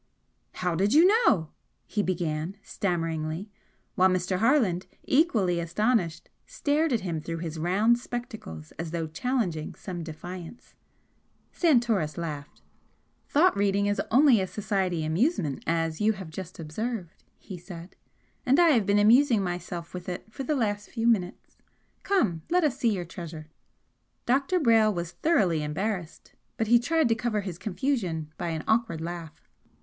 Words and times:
"How 0.53 0.73
did 0.73 0.95
you 0.95 1.05
know?" 1.05 1.51
he 1.85 2.01
began, 2.01 2.57
stammeringly, 2.63 3.51
while 3.93 4.09
Mr. 4.09 4.39
Harland, 4.39 4.87
equally 5.03 5.59
astonished, 5.59 6.27
stared 6.47 6.91
at 6.91 7.01
him 7.01 7.21
through 7.21 7.37
his 7.37 7.59
round 7.59 7.99
spectacles 7.99 8.71
as 8.79 8.89
though 8.89 9.05
challenging 9.05 9.75
some 9.75 10.01
defiance. 10.03 10.73
Santoris 11.51 12.17
laughed. 12.17 12.63
"Thought 13.27 13.55
reading 13.55 13.85
is 13.85 14.01
only 14.09 14.41
a 14.41 14.47
society 14.47 15.05
amusement, 15.05 15.61
as 15.67 16.01
you 16.01 16.13
have 16.13 16.31
just 16.31 16.57
observed," 16.57 17.23
he 17.37 17.59
said 17.59 17.95
"And 18.43 18.59
I 18.59 18.69
have 18.69 18.87
been 18.87 18.97
amusing 18.97 19.43
myself 19.43 19.93
with 19.93 20.09
it 20.09 20.25
for 20.33 20.41
the 20.43 20.55
last 20.55 20.89
few 20.89 21.05
minutes. 21.05 21.57
Come! 22.01 22.41
let 22.49 22.63
us 22.63 22.75
see 22.75 22.89
your 22.91 23.05
treasure!" 23.05 23.49
Dr. 24.25 24.59
Brayle 24.59 24.91
was 24.91 25.11
thoroughly 25.11 25.61
embarrassed, 25.61 26.33
but 26.57 26.65
he 26.65 26.79
tried 26.79 27.07
to 27.09 27.13
cover 27.13 27.41
his 27.41 27.59
confusion 27.59 28.33
by 28.35 28.47
an 28.49 28.63
awkward 28.67 28.99
laugh. 28.99 29.47